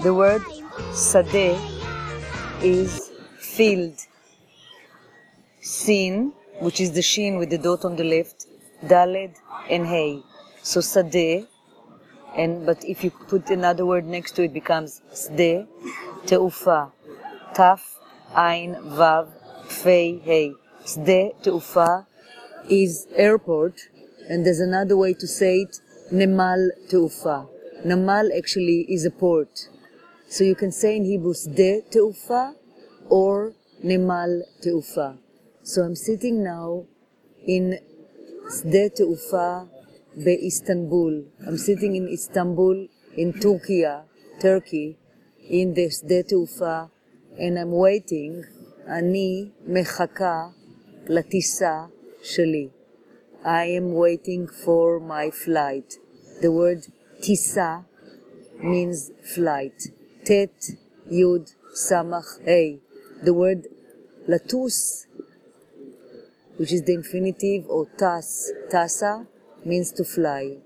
[0.00, 0.42] The word
[0.92, 1.58] sadeh
[2.62, 3.94] is field.
[5.60, 8.46] Sin, which is the shin with the dot on the left,
[8.84, 9.34] daled
[9.68, 10.22] and hey.
[10.62, 11.46] So sadeh,
[12.34, 15.66] and but if you put another word next to it, becomes sde,
[16.26, 16.90] teufa,
[17.54, 17.80] taf,
[18.34, 19.28] ein, vav,
[19.66, 20.54] fei, hey.
[20.84, 22.06] Sde teufa
[22.68, 23.74] is airport,
[24.28, 27.46] and there's another way to say it, nemal teufa.
[27.84, 29.68] Namal actually is a port.
[30.32, 32.54] So you can say in Hebrew sde teufa
[33.10, 33.52] or
[33.84, 34.30] nemal
[34.64, 35.18] teufa.
[35.62, 36.86] So I'm sitting now
[37.46, 37.78] in
[38.48, 39.68] sde teufa
[40.16, 41.24] Istanbul.
[41.46, 43.84] I'm sitting in Istanbul, in Turkey,
[44.40, 44.96] Turkey,
[45.50, 46.88] in the sde teufa,
[47.38, 48.44] and I'm waiting.
[48.88, 50.48] אני מחכה
[51.06, 51.86] לטיסה
[52.22, 52.68] שלי.
[53.44, 55.98] I am waiting for my flight.
[56.40, 56.86] The word
[57.20, 57.84] tisa
[58.62, 59.92] means flight.
[60.24, 60.70] Tet,
[61.10, 62.78] Yud, Samach, Hey.
[63.24, 63.66] The word
[64.28, 65.06] latus,
[66.56, 69.26] which is the infinitive, or tas, tasa,
[69.64, 70.58] means to fly.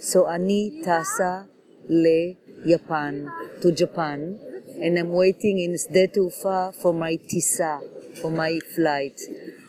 [0.00, 1.46] So ani tasa
[1.88, 3.30] le Japan,
[3.60, 4.38] to Japan,
[4.80, 7.80] and I'm waiting in Sde Teufa for my tisa,
[8.20, 9.20] for my flight.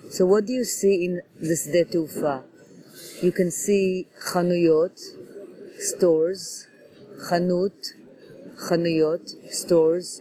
[0.10, 2.44] So what do you see in the Sde Teufa?
[3.22, 5.00] You can see chanuyot,
[5.80, 6.68] stores,
[7.30, 7.94] chanut,
[8.69, 10.21] chanuyot, stores.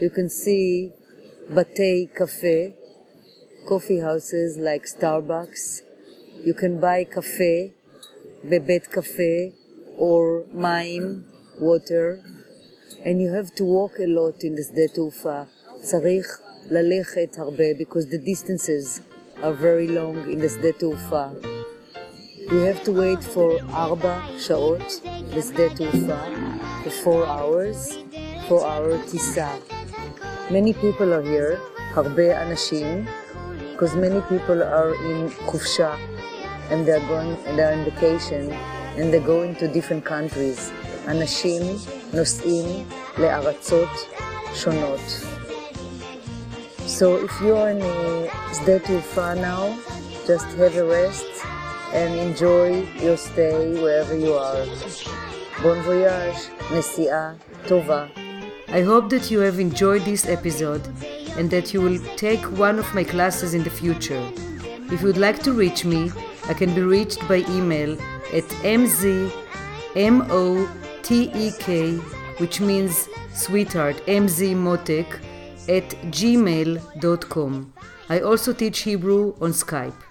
[0.00, 0.92] You can see
[1.50, 2.74] batei cafe,
[3.68, 5.82] coffee houses like Starbucks.
[6.44, 7.72] You can buy cafe,
[8.44, 9.52] bebet cafe,
[9.96, 11.24] or מים,
[11.60, 12.22] water,
[13.04, 15.42] and you have to walk a lot in the שדה תעופה.
[15.80, 19.00] צריך ללכת הרבה because the distances
[19.42, 21.26] are very long in the שדה תעופה.
[22.46, 24.82] You have to wait for ארבע שעות
[25.36, 26.20] בשדה תעופה,
[26.82, 27.78] for four hours,
[28.48, 29.48] four hour טיסה.
[30.50, 31.58] Many people are here,
[31.94, 33.04] הרבה אנשים,
[33.72, 35.94] because many people are in חופשה
[36.70, 38.52] and they're going and they're on vacation
[38.96, 40.70] and they're going to different countries.
[41.08, 41.62] אנשים
[42.12, 42.84] נוסעים
[43.18, 43.88] לארצות
[44.54, 45.00] שונות.
[46.86, 47.82] So if you are in
[48.54, 49.64] שדה תעופה now,
[50.26, 51.26] just have a rest
[51.92, 54.64] and enjoy your stay wherever you are.
[55.61, 56.49] Bon voyage,
[57.67, 58.09] Tova.
[58.69, 60.81] I hope that you have enjoyed this episode
[61.37, 64.25] and that you will take one of my classes in the future.
[64.89, 66.11] If you'd like to reach me,
[66.47, 67.99] I can be reached by email
[68.33, 69.29] at mzmotek,
[72.39, 75.07] which means sweetheart, mzmotek,
[75.67, 77.73] at gmail.com.
[78.07, 80.08] I also teach Hebrew on Skype.